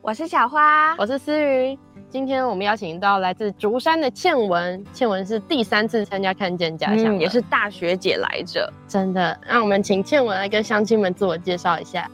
[0.00, 1.76] 我是小花，我是思雨。
[2.08, 8.72] 今天我们邀请到来自竹山的倩文，倩文是第三次参加看见家乡，也是大学姐来着。
[8.86, 12.08] 真的，让我们请倩文来跟乡亲们自我介绍一下。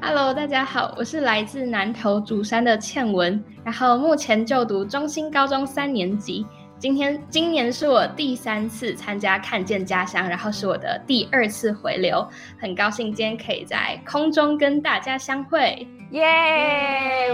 [0.00, 6.44] Hello，大家好，我是来自南投竹山的倩文，然后目前就读中心高中三年级。
[6.80, 12.26] 今天今年是我第三次参加看见家乡，然后是我的第二次回流，
[12.58, 16.24] 很高兴今天可以在空中跟大家相会，耶！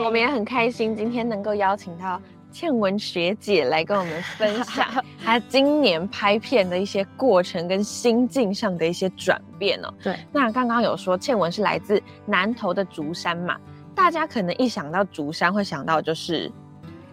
[0.04, 2.20] 我们也很开心今天能够邀请到
[2.50, 4.84] 倩文学姐来跟我们分享
[5.24, 9.94] 她今年拍片的一些过程跟心境上的一些转变哦。
[10.02, 13.56] 对，那刚刚有说倩文是来自南投的竹山嘛，
[13.94, 16.50] 大家可能一想到竹山会想到就是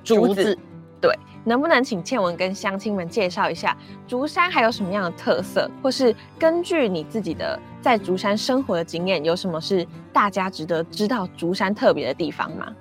[0.04, 0.58] 竹子，
[1.00, 1.16] 对。
[1.44, 3.76] 能不能请倩文跟乡亲们介绍一下
[4.08, 12.74] 竹山还有什么样的特色，或是根据你自己的在竹山生活的经验，有什么是大家值得知道竹山特别的地方吗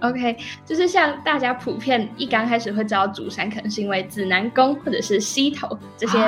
[0.00, 6.18] ？OK，就是像大家普遍一刚开始会知道竹山，可能是因为指南宫或者是溪头这些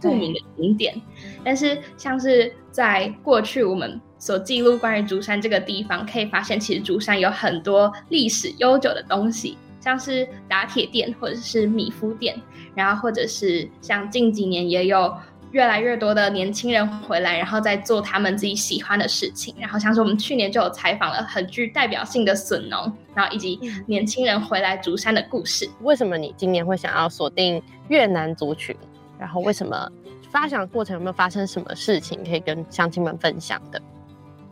[0.00, 1.00] 著名的景点，
[1.44, 9.58] 但是像是在过去我们所记录关于竹山这个地方，可以发现其实竹山有很多历史悠久的东西。
[9.80, 12.40] 像是打铁店或者是米夫店，
[12.74, 15.14] 然后或者是像近几年也有
[15.50, 19.54] 越来越多的年轻人回来，然后在做他们自己喜欢的事情。
[19.58, 25.68] 然后像是我们去年就有采访了很具代表性的笋农，然后以及年轻人回来竹山的故事。
[25.80, 28.76] 为什么你今年会想要锁定越南族群？
[29.18, 29.90] 然后为什么
[30.30, 33.80] 发想过程有没有发生什么事情可以跟乡亲们分享的？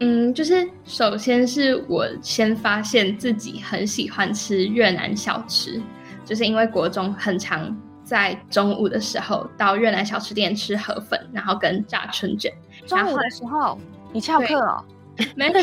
[0.01, 5.81] 嗯，就是首先是我先发现自己很喜欢吃越南小吃，
[6.25, 12.53] 就是因为国中很常在中午的时候到越南小吃店吃河粉，然后跟炸春卷。
[12.87, 13.79] 中午的时候
[14.13, 14.85] 你翘课哦？
[15.35, 15.63] 没错，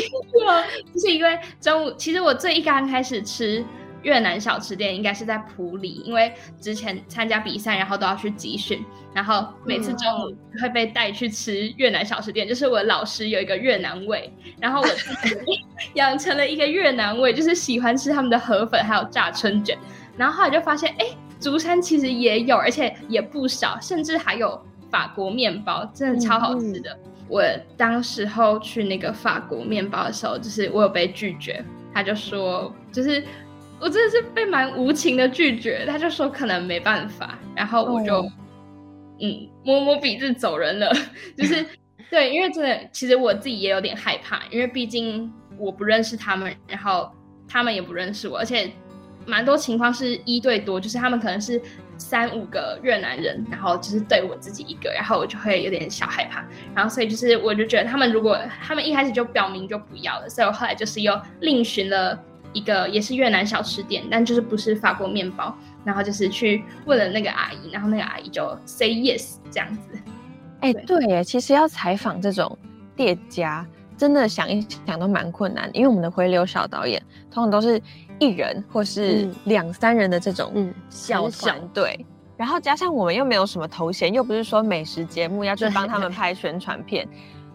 [0.94, 3.64] 就是因为中午，其实我最一刚开始吃。
[4.04, 6.32] 越南小吃店应该是在普里，因为
[6.62, 8.84] 之前参加比赛，然后都要去集训，
[9.14, 12.48] 然后每次中午会被带去吃越南小吃店。
[12.48, 14.88] 就是我老师有一个越南味，然后我
[15.96, 19.78] 养成了一个越南味，就是喜欢吃他们的河粉还有炸春卷。
[20.18, 21.06] 然后后来就发现，哎，
[21.40, 26.98] 竹山其实也有，而且也不少，甚至还有法国面包，真的超好吃的。
[27.30, 27.42] 我
[27.78, 33.24] 当时候去那个法国面包的时候，就是我有被拒绝，他就说，就是。
[33.84, 38.22] 我真的是被蛮无情的拒绝，他就说可能没办法，然后我就
[39.20, 40.90] 嗯摸摸鼻子走人了。
[41.38, 41.66] 就是
[42.10, 47.12] 对，因为真的，其实我自己也有点害怕，因为毕竟我不认识他们，然后
[47.46, 48.72] 他们也不认识我，而且
[49.26, 51.62] 蛮多情况是一对多，就是他们可能是
[51.98, 56.46] 三五个越南人，然后就是对我自己一个，然后我就会有点小害怕。
[56.74, 62.18] 然后所以就是我就觉得他们如果他们一开始就表明就不要了，所以我后来就是又另寻了。
[62.54, 70.00] 一个也是越南小吃店，但就是不是法国面包，然后就是去问了那个阿姨，然后那个阿姨就 say yes 这样子。
[70.62, 72.58] 哎，对耶，其实要采访这种
[72.96, 73.66] 店家，
[73.98, 77.82] 真的想一想都蛮困难，因为我们的回流小导演通常都是
[78.20, 82.06] 一人或是两三人的这种小团队，
[82.38, 87.08] 然后加上我们又没有什么头衔，又不是说美食节目要去帮他们拍宣传片，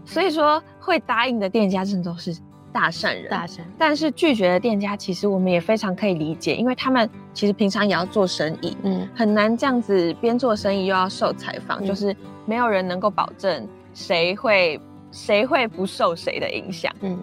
[0.04, 2.36] 所以说会答应的店家真的都是。
[2.72, 12.14] 大善人，大善，但是拒绝的店家，其实我们也非常可以理解，因为他们其实平常也要做生意，嗯，很难这样子边做生意又要受采访，就是
[12.44, 14.80] 没有人能够保证谁会
[15.10, 17.18] 谁会不受谁的影响，嗯。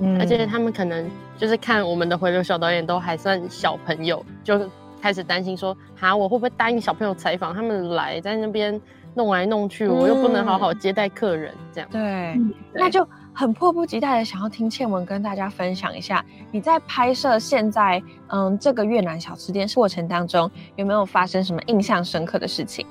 [0.00, 4.60] 嗯，而且他们可能就是看我们的回流小导演都还算小朋友，就
[5.00, 8.80] 开始担心说，哈，我会不会答应小朋友采访，他们来在那边
[9.14, 12.36] 弄来弄去，我又不能好好接待客人，这样，对，
[12.72, 13.06] 那就。
[13.34, 22.86] 很迫不及待的想要听倩文跟大家分享一下，你在拍摄现在嗯这个越南小吃店过程当中，有没有发生什么印象深刻的事情？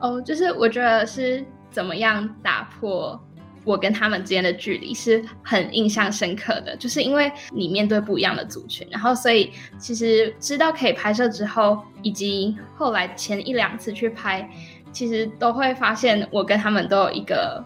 [0.00, 3.18] 哦，就是我觉得是怎么样打破
[3.64, 6.76] 我跟他们之间的距离，是很印象深刻的。
[6.76, 14.46] 就是因为你面对不一样的族群，然后所以其实知道可以拍摄之后，以及后来前一两次去拍，
[14.92, 17.64] 其实都会发现我跟他们都有一个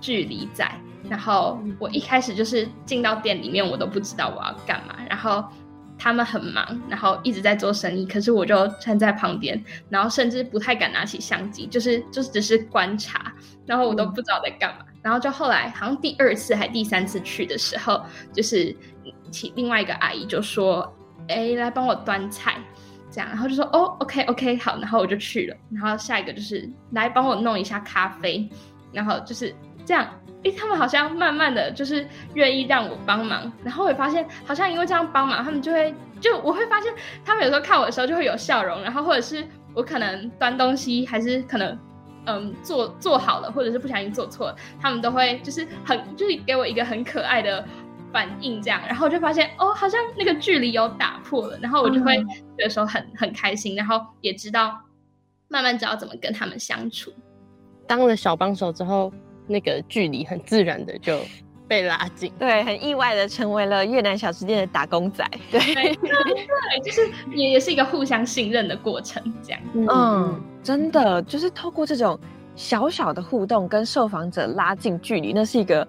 [0.00, 0.68] 距离在。
[1.08, 4.94] 然后我一开始就是进到店里面，我都不知道我要干嘛。
[5.08, 5.44] 然后
[5.98, 13.32] 他们很忙，然后一直在做生意，可是我就站在旁边，然后甚至不太敢拿起相机，就是就是只是观察，
[13.66, 14.84] 然后我都不知道在干嘛。
[15.02, 18.02] 然后就后来好像第二次还第三次去的时候，
[18.32, 18.74] 就是
[19.30, 20.92] 其另外一个阿姨就说
[21.28, 22.58] ：“哎，来帮我端菜。”
[23.10, 25.56] 这样，然后就说：“哦，OK OK，好。”然后我就去了。
[25.70, 28.46] 然后下一个就是来帮我弄一下咖啡，
[28.92, 29.54] 然后就是
[29.86, 30.06] 这样。
[30.44, 36.94] 哎，他们好像慢慢的就是愿意让我帮忙，然后我发现好像因为这样帮忙，他们就会就我会发现
[37.24, 39.44] 他们有时候看我的时候就会有笑容，然后或者是
[39.74, 41.76] 我可能端东西还是可能
[42.26, 47.66] 嗯做做好了，或者是不小心做错了，他们都会就是很就是给我一个很可爱的
[48.12, 52.14] 反应这样，然后我就发现哦好像那个距离有打破了，然后我就会
[52.58, 54.78] 有时候很很开心，然后也知道
[55.48, 57.12] 慢慢知道怎么跟他们相处。
[57.88, 59.12] 当了小帮手之后。
[59.48, 61.18] 那个距离很自然的就
[61.66, 72.18] 被拉近，对，很意外的成为了越南小吃店的打工仔，对，对，就是也也是一个互相信任的过程，这样，嗯，真的就是透过这种
[72.56, 75.86] 小小的互动跟受访者拉近距离，那是一个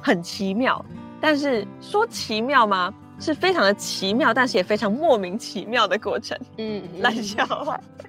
[0.00, 0.84] 很奇妙，
[1.20, 2.92] 但是说奇妙吗？
[3.20, 6.36] 是非常的奇妙，但是也非常莫名其妙的过程。
[6.56, 7.78] 嗯， 烂笑话，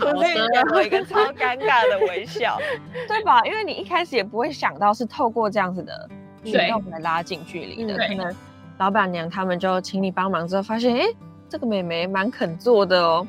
[0.00, 2.56] 我那个有一个超尴尬的微笑，
[3.08, 3.42] 对吧？
[3.44, 6.08] 因为你一开始也不会想到是透过这样子的
[6.44, 7.96] 举动来拉近距离的。
[7.96, 8.34] 可能
[8.78, 11.04] 老板娘他们就请你帮忙之后，发现哎，
[11.48, 13.26] 这个妹妹蛮肯做的哦，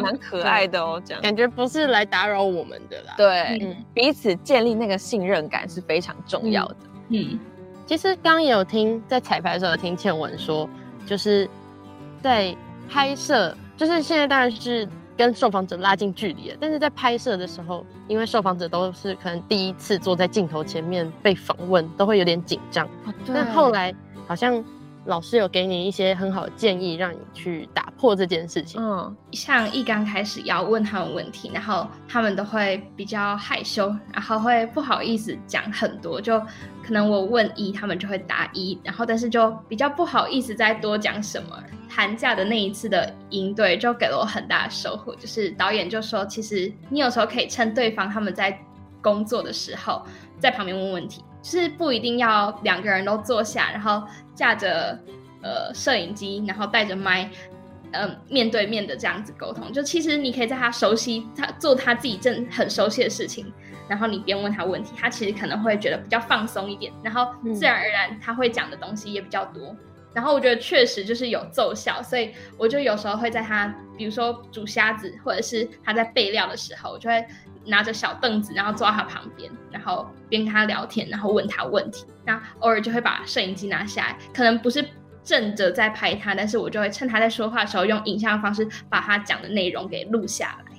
[0.00, 3.14] 蛮可爱的哦，这样感觉不是来打扰我们的啦。
[3.16, 6.76] 对，彼此建立那个信任感是非常重要的。
[7.08, 7.38] 嗯。
[7.86, 10.68] 其实刚刚也有听在彩排的时候听倩文说，
[11.06, 11.48] 就是
[12.22, 12.54] 在
[12.88, 22.88] 拍摄，就是现在当然是跟受访者拉近距离了，但是在拍摄的时候，因为受访者都是可能第一次坐在镜头前面被访问，都会有点紧张。
[23.26, 23.94] 但后来
[24.26, 24.64] 好像。
[25.06, 28.80] 老师有给你一些很好的建议，让你去打破这件事情。
[28.80, 36.20] 嗯，像一刚开始要问他们问题，然后他们都会比较害羞，然后会不好意思讲很多。
[36.20, 36.40] 就
[36.82, 41.62] 可能我问一，他们就会答一，然后但是就比较不好意思再多讲什么。
[41.88, 48.58] 寒假的那一次的营队就给了我很大的收获，就是导演就说，其实你有时候可以趁对方他们在
[49.00, 50.02] 工作的时候，
[50.40, 51.22] 在旁边问问题。
[51.44, 54.02] 就是不一定要两个人都坐下，然后
[54.34, 54.98] 架着
[55.42, 57.28] 呃摄影机，然后带着麦，
[57.92, 59.70] 嗯，面对面的这样子沟通。
[59.70, 63.52] 就其实你可以在他熟悉他做他自己正很熟悉的事情，
[63.86, 69.76] 然后你边问他问题，他其实可能会觉得比较放松一点，然后自然而然他会讲的东西也比较多。
[70.14, 73.66] 然后我觉得确实就是有奏效，所以我就有时候会在他
[73.98, 77.24] 比如说煮虾子，或者是他在备料的时候，我就会。
[77.66, 82.04] 拿着小凳子，然后坐在他旁边，然后边跟他聊天，然后问他问题。
[82.22, 84.86] 那偶尔就会把摄影机拿下来，可能不是
[85.22, 90.76] 正着在拍他，但是我就会趁他在说话的时候，用影像的方式把他讲的内容给录下来。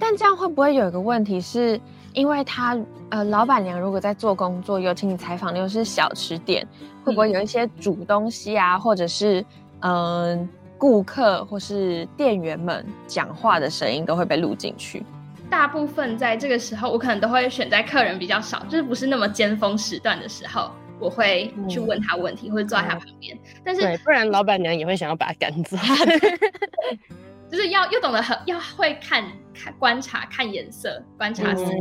[0.00, 1.80] 但这样会不会有一个问题，是
[2.16, 2.74] 因为他
[3.10, 6.66] 呃，老板娘如果在做工作，尤其你采访的又是小吃店，
[7.04, 9.44] 会不会有一些煮东西啊，或者是
[9.80, 10.48] 嗯，
[10.78, 15.04] 顾客或是店员们讲话的声音都会被录进去？
[15.50, 23.38] 大部分在这个时候，我可能都会选在客人比较少，就是不是那么尖峰时段的时候，我会去问他问题，或者坐在他旁边。
[23.62, 25.76] 但是，不然老板娘也会想要把他赶走。
[27.48, 29.22] 就是要又懂得很要会看
[29.58, 31.72] 看观察看颜色观察时机。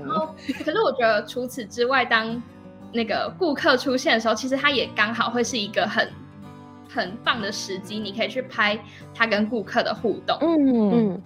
[0.00, 2.42] 然后，可是我觉得除此之外，当
[2.92, 6.08] 那个顾客出现的时候，其实他也刚好会是一个很
[6.88, 8.78] 很棒的时机，你可以去拍
[9.14, 10.38] 他跟顾客的互动。
[10.40, 11.20] 嗯。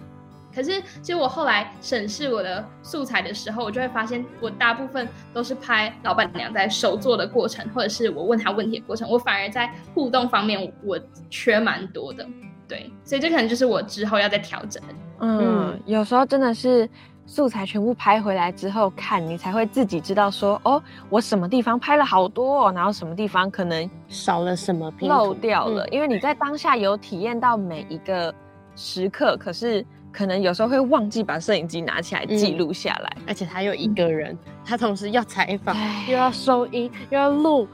[0.55, 12.25] 可是，其实我后来审视我的素材的时候，我就会发现，我大部分都是拍老板娘在手做的过程，或者是我问她问题的过程，我反而在互动方面我缺蛮多的。
[12.67, 14.81] 对，所以这可能就是我之后要再调整。
[14.87, 14.93] 的。
[15.19, 16.87] 嗯，有时候真的是
[17.25, 28.33] 素材全部拍回来之后看，你才会自己知道说，哦，我什么地方拍了好多，然后什么地方可能少了什么漏掉了，因为你在当下有体验到每一个
[28.75, 29.85] 时刻，可是。
[30.09, 35.75] 可能有时候会忘记把摄影机拿起来记录下来，而且他又一个人，他同时要采访，
[36.07, 37.67] 又要收音，又要录，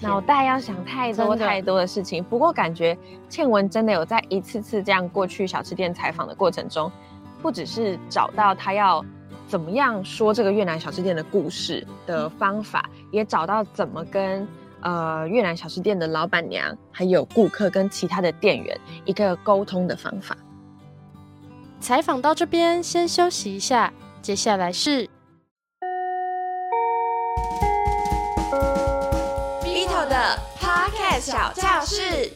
[0.00, 2.22] 脑袋要想太多太多的事情。
[2.22, 2.96] 不过感觉
[3.28, 6.90] 倩文真的有在一次次这样过去小吃店采访的过程中，
[7.40, 9.04] 不只是找到他要
[9.46, 14.46] 怎么样说这个越南小吃店的故事的方法，也找到怎么跟
[14.80, 20.36] 呃越南小吃店的老板娘、还有顾客跟其他的店员一个沟通的方法。
[21.80, 23.92] 采访到这边，先休息一下。
[24.22, 25.08] 接下来是
[31.20, 32.30] 小教室。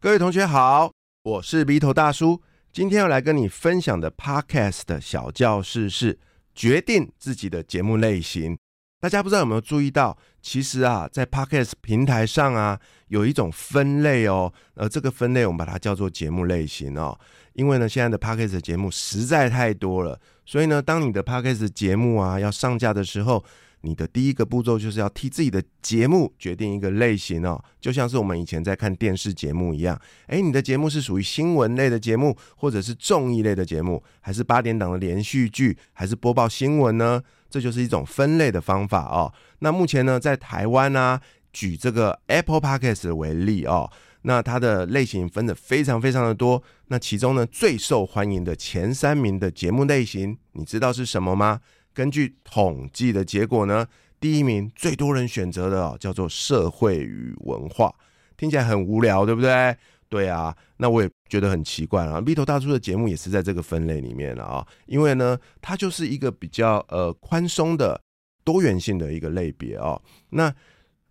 [0.00, 0.90] 各位同学好，
[1.22, 2.40] 我是鼻头大叔。
[2.72, 6.18] 今天要来跟你分享的 Podcast 的小教室是
[6.54, 8.58] 决定自己的节目类型。
[9.00, 12.78] 大家不知道有没有注意到，其实啊，在 Podcast 平台上啊，
[13.08, 17.18] 有一种分类哦，而这个分类我们把它叫做节目类型哦。
[17.54, 23.44] 因为呢，现在的 Podcast 节目实在太多了，所以呢，当你的 Podcast 节目啊要上架的时候，
[23.82, 29.98] 你的第一个步骤就是要替自己的节目决定一个类型哦，就像是我们以前在看电视节目一样。
[30.26, 37.22] 诶，你的节目是属于新闻类的节目，或者是综艺类的节目，还是八点档的连续剧，还是播报新闻呢？
[37.48, 39.32] 这就是一种分类的方法哦。
[39.60, 41.18] 那目前呢，在台湾呢，
[41.52, 43.90] 举这个 Apple Podcast 为例哦，
[44.22, 46.62] 那它的类型分的非常非常的多。
[46.88, 51.60] 那其中呢，最受欢迎的前三名的节目类型，你知道是什么吗？
[51.92, 53.86] 根据统计的结果呢，
[54.20, 57.94] 第一名最多人选择的哦，叫做社会与文化，
[58.36, 59.76] 听起来很无聊，对不对？
[60.08, 62.18] 对啊，那我也觉得很奇怪啊。
[62.20, 68.00] V 头大叔的节目也是在这个分类里面了啊，因为呢，它就是一个比较呃宽松的
[68.42, 70.00] 多元性的一个类别哦。
[70.30, 70.52] 那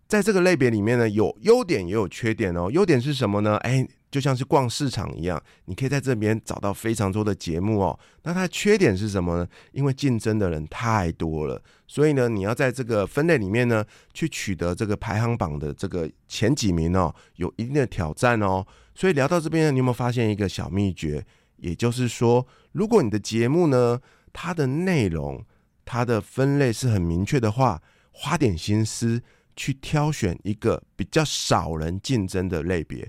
[0.06, 2.70] 在这个类别里面呢，有优点也有缺点哦。
[2.70, 3.56] 优点是什么呢？
[3.58, 3.86] 哎。
[4.10, 7.98] 就像是逛市场一样，你可以在这边找到非常多的节目哦。
[8.24, 9.48] 那它的缺点是什么呢？
[9.72, 18.66] 因为竞争的人太多了，所以呢，你要在这个分类里面呢，去取得这个排行榜的这个前几名哦，有一定的挑战哦。
[18.94, 21.24] 所以聊到这边，你有没有发现一个小秘诀？
[21.58, 24.00] 也就是说，如果你的节目呢，
[24.32, 25.44] 它的内容、
[25.84, 29.22] 它的分类是很明确的话，花点心思
[29.54, 33.08] 去挑选一个比较少人竞争的类别。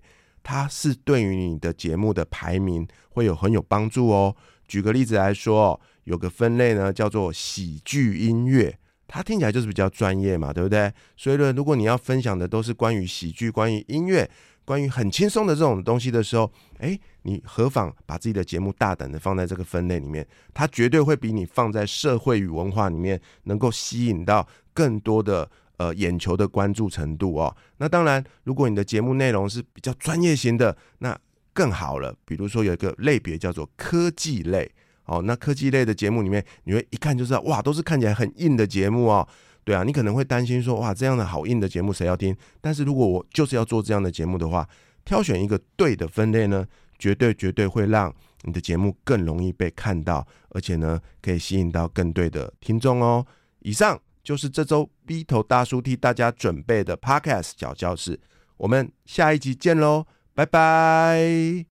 [0.52, 4.36] 它是对于你的节目的排名会有很有帮助哦。
[4.68, 8.78] 举个例子来说，有个分类呢叫做喜剧音乐，
[9.08, 10.92] 它听起来就是比较专业嘛，对不对？
[11.16, 14.30] 所以呢，如果你要分享的都是关于喜剧、关于音乐、
[14.66, 20.28] 关于很轻松的这种东西的时候，哎，你何妨把自己的节目大胆的放在这个分类里面？
[20.54, 25.50] 它绝对会比你放在社会与文化里面能够吸引到更多的。
[25.82, 31.20] 呃，眼球的关注程度哦，那当然，如果你的节目内容是比较专业型的，那
[31.54, 32.16] 更好了。
[32.24, 34.72] 比如说有一个类别叫做科技类，
[35.06, 39.28] 哦，那科技类的节目里面，你会一看就知道，哇，都是看起来很硬的节目哦。
[39.64, 42.38] 对啊，你可能会担心说，哇，这样的好硬的节目谁要听？
[42.62, 44.70] 但是如果我就是要做这样的节目的话，
[45.04, 46.64] 挑选一个对的分类呢，
[47.00, 53.26] 绝对绝对会让你的节目更容易被看到，而且呢，可以吸引到更对的听众哦。
[53.62, 54.00] 以上。
[54.24, 58.20] 就是这周 B 头大叔替大家准备的 Podcast 小教室，
[58.58, 61.66] 我们下一集见喽，拜拜。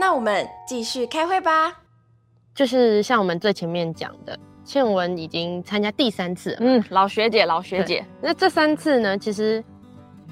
[0.00, 1.82] 那我们继续开会吧。
[2.54, 8.04] 就是像我们最前面讲的，倩文已经参加第三次，嗯，老学姐，老学姐。
[8.20, 9.62] 那这三次呢，其实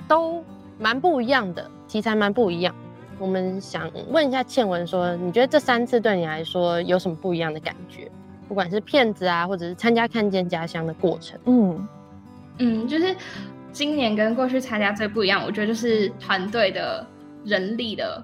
[0.09, 0.45] 都
[0.79, 2.75] 蛮不一样的，题材蛮不一样。
[3.19, 8.11] 我们想问一下倩文，说你觉得这三次对你来说有什么不一样的感觉？
[8.49, 11.89] 不管是骗子啊，或者是参加看见家乡的过程，嗯
[12.59, 13.17] 嗯，就是
[13.73, 17.05] 今年跟过去参加最不一样，我觉得就是团队的
[17.45, 18.23] 人力的，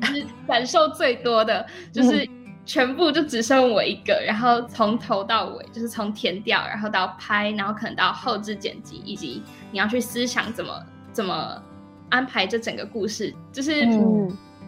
[0.00, 2.28] 就是感受最多的， 就是
[2.64, 9.42] 全部就只剩我一个，然后从头到尾，就是从填调，然后到拍，然后可能到后置剪辑，以及
[9.72, 11.62] 你要去思想怎么怎么。
[12.10, 13.86] 安排这整个故事，就是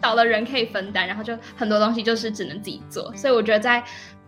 [0.01, 3.13] 少了人可以分担，然后就很多东西就是只能自己做。
[3.15, 3.83] 所以我觉得在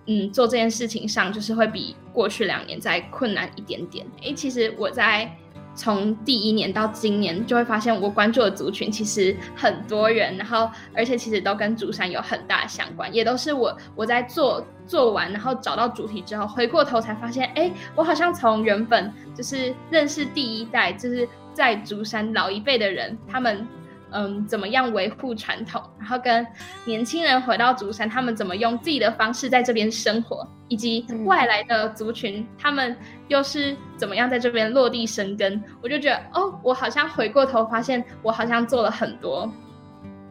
[0.06, 4.06] 嗯做这件事情上，就是会比过去两年再困难一点点。
[4.22, 5.28] 诶，其实我在
[5.76, 21.28] 从第一年到今年，就会发现我关注的族群其实很多人，然后而且其实都跟竹山有很大相关，也都是我我在做做完，然后找到主题之后，回过头才发现，哎，我好像从原本就是认识第一代，就是。
[21.54, 23.68] 在竹山老一辈的人，他们
[24.12, 26.46] 嗯怎么样维护传统，然后跟
[26.86, 32.96] 年轻人回到竹山，他们怎么用自己的方式在这边生活，以及外来的族群，他们
[33.28, 35.64] 又是怎么样在这边落地生根？
[35.82, 39.52] 我就觉得哦，我好像回过头发现，我好像做了很多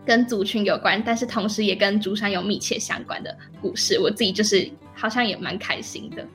[0.05, 3.99] 跟族群有关，但是同时也跟竹山有密切相关的故事。
[4.01, 6.27] 我自己就是好像也蛮开心的，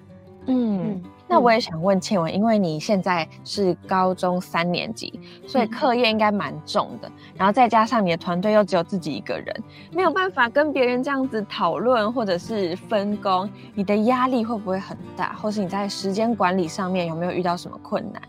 [0.48, 1.01] 嗯。
[1.28, 15.34] 那我也想问倩文，因为你现在是高中三年级，所以课业应该蛮重的，然后再加上你的团队又只有自己一个人，没有办法跟别人这样子讨论或者是分工，你的压力会不会很大？
[15.34, 18.22] 或是你在时间管理上面有没有遇到什么困难？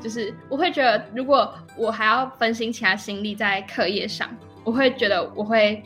[0.00, 4.28] 就是我会觉得，如果我还要分心其他心力在课业上，
[4.64, 5.82] 我会觉得我会。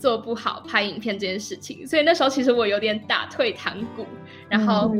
[0.00, 4.06] 做不好拍影片这件事情，所以那时候其实我有点打退堂鼓，
[4.48, 4.90] 然后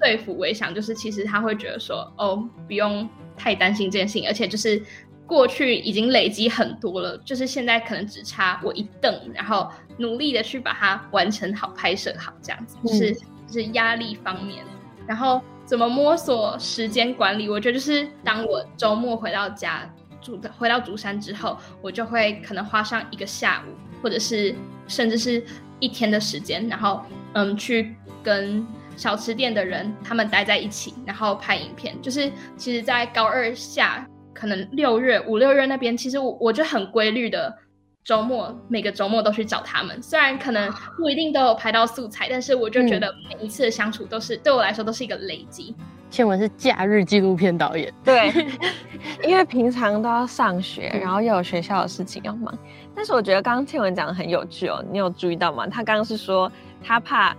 [0.00, 4.82] 对付维翔，就是其实他会觉得说，哦，不用太担心这件事情，而且就是
[5.24, 14.64] 过去已经累积很多了，就是现在可能只差我一等，然后努力的去把它完成好、拍摄好这样子，就是就是压力方面，
[15.06, 19.88] 然后怎么摸索时间管理，我觉得就是当我周末回到家
[20.20, 23.70] 住回到竹山之后，我就会可能花上一个下午，
[24.02, 24.54] 或者是
[24.86, 25.42] 甚至是
[25.80, 27.02] 一天的时间，然后
[27.32, 28.66] 嗯去跟。
[28.96, 31.94] 小吃店的人，他们待在一起，然后拍影片。
[32.02, 37.56] 就是其实，在高二下，可能六月五六月那边，其实我我就很规律的
[38.02, 40.02] 周末，每个周末都去找他们。
[40.02, 45.76] 虽然可能不一定都有拍到素材，但是我就觉得每一次的相处都是对我来说都是一个累积。
[46.10, 48.32] 倩文是假日纪录片导演，对，
[49.28, 52.58] 因为平常都要上学，然后又有学校的事情要忙。
[52.98, 55.68] 但是我觉得刚刚倩文讲的很有趣哦，你有注意到吗？
[55.68, 56.50] 他刚刚是说
[56.82, 57.32] 他怕。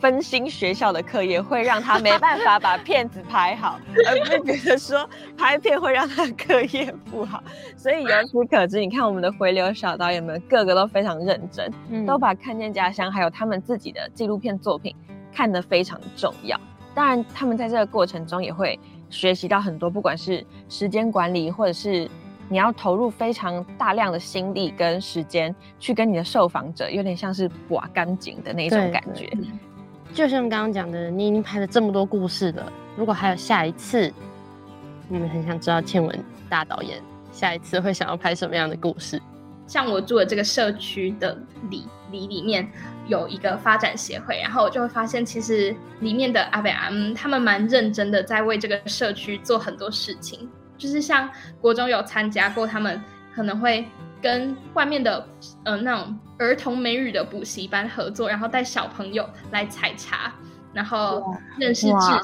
[0.00, 7.42] 分心学校的课业会让他没办法把片子拍好，而不是觉得说拍片会让他课业不好。
[7.74, 11.72] 所以由此可知，你看我们的回流小导演们个个都非常认真，
[12.04, 14.94] 都把看见家乡还有他们自己的纪录片作品
[15.32, 16.60] 看得非常重要。
[16.94, 18.78] 当然，他们在这个过程中也会
[19.08, 22.06] 学习到很多，不管是时间管理，或者是
[22.54, 29.28] 你要投入非常大量的心力跟时间去跟你的受访者，有点像是刮干净的那种感觉。
[30.12, 32.72] 就像刚刚讲的，你已经拍了这么多故事了。
[32.96, 34.08] 如果还有下一次，
[35.08, 39.20] 你们很想知道倩文大导演下一次会想要拍什么样的故事？
[39.66, 41.36] 像我住的这个社区的
[41.68, 42.70] 里里里面
[43.08, 50.48] 有一个发展协会，然后我就会发现，其实里面的阿北阿姆他们蛮认真的，在为这个社区做很多事情。
[50.78, 53.00] 就是像国中有参加过，他们
[53.34, 53.86] 可能会。
[54.22, 55.28] 跟外面的
[55.64, 60.32] 呃那种儿童美语的补习班合作，然后带小朋友来采茶，
[60.72, 61.22] 然后
[61.58, 62.18] 认识制茶，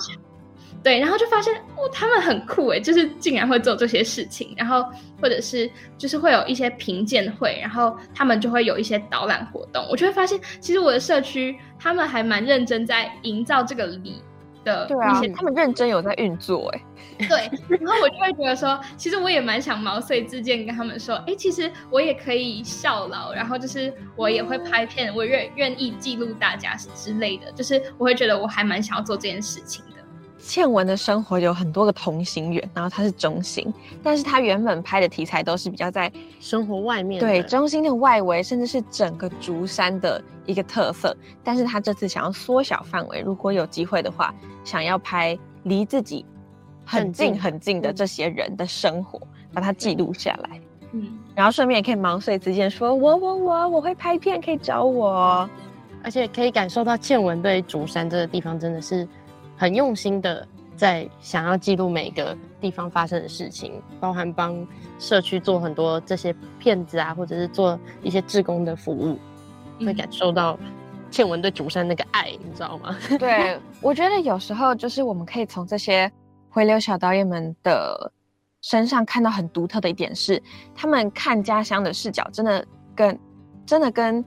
[0.83, 4.83] 对，然后就发现哦，他们很酷诶，就是竟然会做这些事情，然后
[5.21, 14.23] 或者是就是会有一些评鉴会，然后他们就会有一些导览活动，我就会发现其实我的社区他们还蛮认真在营造这个礼。
[14.65, 16.83] 的一些，他们认真有在运作，哎，
[17.29, 30.00] 对，然后我就会觉得说，其实我也蛮想毛遂自荐跟他们说，哎，其实我也可以效劳，然后就是我也会拍片，我愿愿意记录大家之类的，就是我会觉得我还蛮想要做这件事情的。
[30.43, 33.73] 倩文的生活有很多个同心圆，然后他是中心，
[34.03, 41.17] 但是他原本拍的题材都是比较在生活外面，对中心的外围，甚至是整个竹山的一个特色。
[41.45, 46.25] 但是他这次想要缩小范围，如果有机会的话，想要拍离自己
[46.85, 49.21] 很近很近的这些人的生活，
[49.53, 50.61] 把它记录下来。
[50.93, 55.49] 嗯，然后顺便也可以毛遂自荐，说我我我我会拍片，可以找我，
[56.03, 59.07] 而且可以感受到倩文对竹山这个地方真的是。
[59.61, 64.67] 很用心的在想要记录每个地方发生的事情，包含帮
[64.99, 69.19] 社区做很多这些片子啊，或者是做一些志工的服务，
[69.85, 70.59] 会感受到
[71.11, 72.97] 倩文对竹山那个爱，你知道吗？
[73.21, 76.11] 对，我觉得有时候就是我们可以从这些
[76.49, 78.11] 回流小导演们的
[78.63, 80.43] 身上看到很独特的一点是，
[80.75, 82.65] 他们看家乡的视角真的
[82.97, 83.21] 跟
[83.67, 84.25] 真的跟。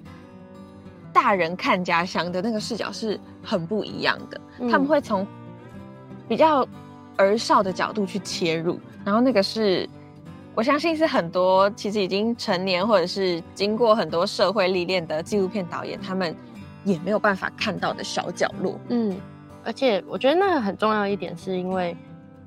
[1.14, 5.26] 大人看家乡的那个视角是很不一样的，他们会从
[6.28, 6.68] 比较
[7.18, 9.88] 儿少的角度去切入，然后那个是
[10.56, 16.36] 我相信是很多其实已经成年或者是经过很多社会历练的纪录片导演，他们
[16.84, 18.80] 也没有办法看到的小角落。
[18.90, 19.16] 嗯，
[19.64, 21.96] 而且我觉得那个很重要一点，是因为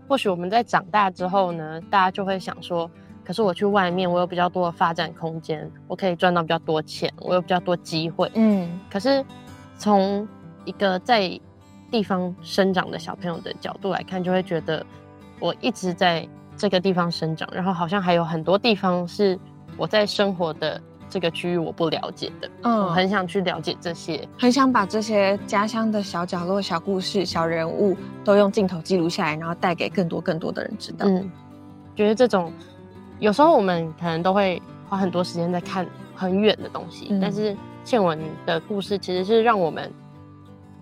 [0.08, 2.90] 或许我们在长大之后呢，大家就会想说。
[3.26, 8.30] 可是我去外面，我有比较多的发展空间，我可以赚到比较多钱，我有比较多机会。
[8.34, 9.24] 嗯，可是
[9.76, 10.26] 从
[10.64, 11.28] 一个在
[11.90, 14.86] 地方生长的小朋友的角度来看，就会觉得
[15.40, 16.24] 我一直在
[16.56, 19.36] 这个地方生长，然后好像还有很多地方是
[19.76, 22.48] 我在生活的这个区域我不了解的。
[22.62, 31.06] 嗯，我很想去了解这些，很想把这些家乡的小角落、小故事、小人物都用镜头记录下来，然后带给更多更多的人知道。
[31.08, 31.28] 嗯，
[31.96, 32.52] 觉得这种。
[33.18, 39.90] 有时候我们可能都会花很多时间在看很远的东西，但是倩文的故事其实是让我们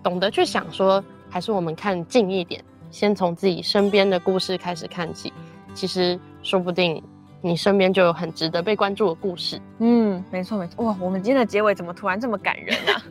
[0.03, 5.31] 懂得去想说，还是我们看近一点，先从自己身边的故事开始看起。
[5.73, 7.03] 其实说不定
[7.41, 9.59] 你身边就有很值得被关注的故事。
[9.79, 10.85] 嗯，没错没错。
[10.85, 13.01] 哇，我们今天的结尾怎么突然这么感人啊？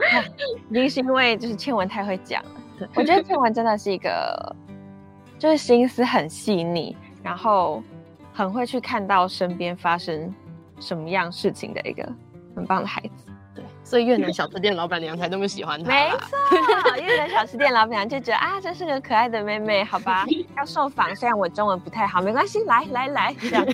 [0.70, 2.50] 一定是因为就是倩文太会讲了。
[2.94, 4.56] 我觉得倩文真的是一个，
[5.38, 7.82] 就是心思很细腻，然后。
[8.34, 10.34] 很会去看到身边发生
[10.80, 12.02] 什么样事情的一个
[12.56, 15.88] 很棒的孩子，对，所以越南小吃店老板娘才那么喜欢他。
[15.88, 20.26] 没错，越南小吃店老板娘就觉得啊，这是个可爱的妹妹，好吧？
[20.58, 23.64] 要受访，虽然我中文不太好，没关系，来来来，这样。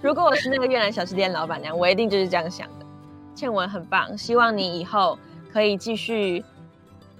[0.00, 2.86] 如果我是那个越南小吃店老板娘，我一定就是这样想的。
[3.34, 5.18] 倩文很棒，希望你以后
[5.52, 6.44] 可以继续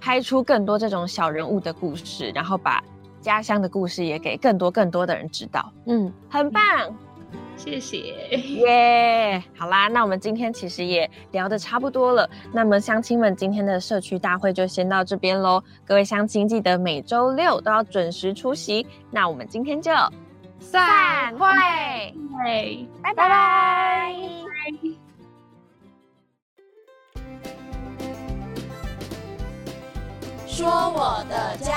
[0.00, 2.82] 拍出更多这种小人物的故事，然后把
[3.26, 5.72] 家乡的故事也给更多更多的人知道。
[5.86, 6.62] 嗯，很棒。
[7.56, 7.96] 谢谢
[8.36, 9.42] 耶！
[9.58, 12.30] 好啦，那我们今天其实也聊得差不多了。
[12.52, 15.60] 那么乡亲们，今天的社区大会就先到这边喽。
[15.84, 18.86] 各位乡亲记得每周六都要准时出席。
[19.10, 19.90] 那我们今天就
[20.60, 21.48] 散会，
[23.02, 24.14] 拜拜拜。
[30.46, 31.75] 说我的家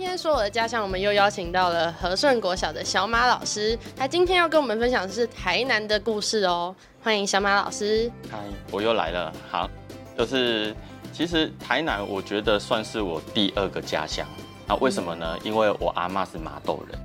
[0.00, 6.74] 天说我的家乡，我们又邀请到了和顺国小的小马老师，他今天要跟我们分享的是台南的故事哦。
[7.02, 8.10] 欢迎小马老师。
[8.30, 8.38] 嗨，
[8.70, 9.32] 我又来了。
[9.50, 9.68] 好，
[10.16, 10.74] 就是
[11.12, 14.26] 其实台南，我觉得算是我第二个家乡。
[14.66, 15.38] 那为什么呢？
[15.42, 16.98] 因为我阿妈是麻豆人，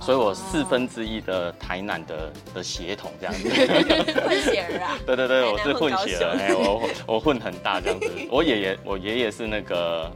[0.00, 3.48] 所以我四分之一的台南的的血统这样子。
[4.22, 4.98] 混血儿啊？
[5.04, 6.36] 对 对对，我是混血儿。
[6.38, 8.10] 哎，我我混很大这样子。
[8.30, 10.10] 我爷爷，我爷爷是那个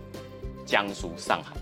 [0.65, 1.57] 江苏上海。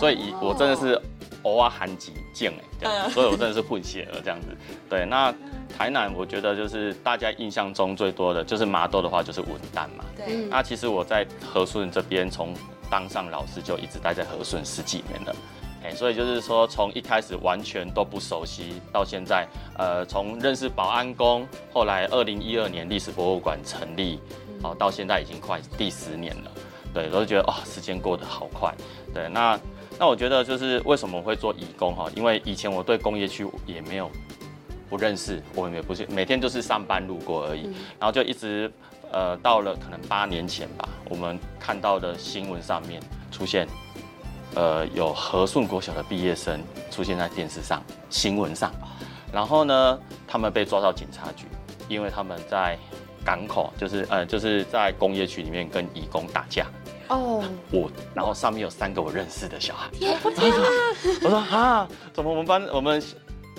[0.00, 0.98] 所以，我真的是
[1.42, 4.46] 偶尔含几件哎，这样，所以我真的是混血儿这样子。
[4.88, 5.30] 对，那
[5.76, 10.04] 台南，我觉得就是大家印象中最多的就是麻豆的话，就是文旦嘛。
[10.16, 10.46] 对。
[10.48, 12.54] 那其实我在和顺这边，从
[12.90, 15.36] 当上老师就一直待在和顺十几年了，
[15.84, 24.18] 哎，所以就是说从一开始完全都不熟悉，到现在，呃，从认识保安宫，后来二零一二年历史博物馆成立，
[24.62, 26.50] 好，到现在已经快第十年了。
[26.94, 28.74] 对，都觉得哦，时间过得好快。
[29.12, 29.60] 对，那。
[30.00, 32.10] 那我觉得就是为什么会做义工哈？
[32.16, 34.10] 因为以前我对工业区也没有
[34.88, 37.64] 不认识，我也不是每天就是上班路过而已。
[37.98, 38.72] 然后就一直
[39.12, 42.98] 呃到了可能八年前吧，我们看到的新闻上面
[43.30, 43.68] 出现，
[44.54, 46.58] 呃有和顺国小的毕业生
[46.90, 48.72] 出现在电视上新闻上，
[49.30, 51.44] 然后呢他们被抓到警察局，
[51.90, 52.74] 因为他们在
[53.22, 56.66] 港口就是呃就是在工业区里面跟义工打架。
[57.10, 59.90] 哦，我然后上面有三个我认识的小孩，
[60.22, 63.02] 我说啊，怎么我们班我们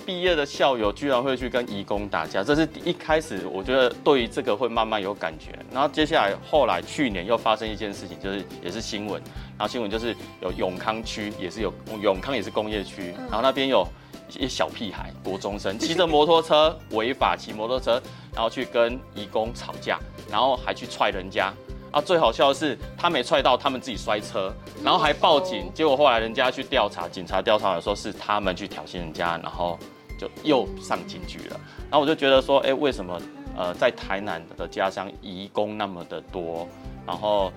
[0.06, 2.42] 毕业的校友居然会去跟义工打架？
[2.42, 9.22] 这是一开始我觉得对于这个会慢慢有感觉，然后接下来后来去年又发生一件事情，就是也是新闻，
[9.58, 13.86] 然后新闻就是有永康区也是有永康也是工业区，然后那边有
[14.30, 19.98] 一些小屁孩国中生骑着摩托车违法骑摩托车，然后去跟义工吵架，
[20.30, 21.52] 然后还去踹人家。
[21.92, 24.50] 啊，最好笑的是他没踹到，他们自己摔车，
[24.82, 29.78] 然后还报警，结果后来人家去调查，警察调查的说是他们去挑衅人家，然后
[30.18, 31.60] 就又上警局了。
[31.90, 33.20] 然后我就觉得说，哎，为什么
[33.54, 36.66] 呃在台南的家乡移工那么的多，
[37.06, 37.52] 然后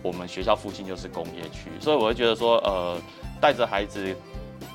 [0.00, 2.96] 我们学校附近就是工业区，所以我会觉得说，呃，
[3.40, 4.14] 带着孩子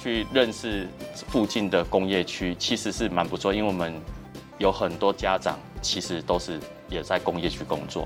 [0.03, 0.85] 去认识
[1.29, 3.93] 附近的工业区，其实是蛮不错，因为我们
[4.57, 8.05] 有很多家长其实都是也在工业区工作。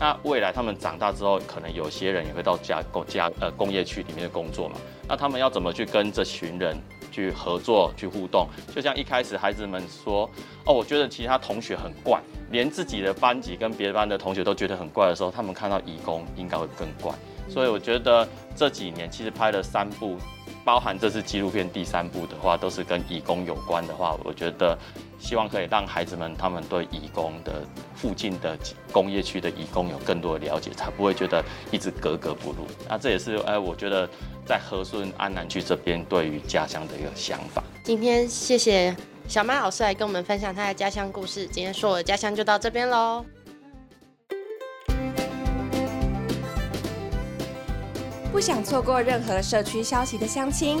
[0.00, 4.76] 那未来他们长大之后，可能有些人也会到加工加呃工业区里面的工作嘛。
[5.06, 6.74] 那他们要怎么去跟这群人
[7.12, 8.48] 去合作、去互动？
[8.74, 10.28] 就像一开始孩子们说
[10.64, 12.18] ：“哦，我觉得其他同学很怪，
[12.50, 17.14] 连自己的班级跟别的班的同学都觉得很怪的时候，他们看到义工应该会更怪。”
[17.46, 20.16] 所以我觉得这几年其实拍了三部。
[20.62, 24.78] 包含这次纪录片第三部的话，都是跟义工有关的话，我觉得
[25.20, 27.62] 希望可以让孩子们他们对义工的
[27.94, 28.58] 附近的
[28.90, 32.66] 工业区的义工有更多的了解，才不会觉得一直格格不入。
[32.88, 34.08] 那这也是哎，我觉得
[34.46, 37.62] 在和顺安南区这边对于家乡的一个想法。
[37.84, 38.96] 今天谢谢
[39.28, 41.46] 小马老师来跟我们分享他的家乡故事。
[41.46, 43.24] 今天说我的家乡就到这边喽。
[48.32, 50.80] 不想错过任何社区消息的乡亲，